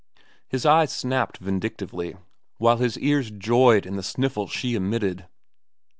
[0.47, 2.15] His eyes snapped vindictively,
[2.57, 5.27] while his ears joyed in the sniffles she emitted.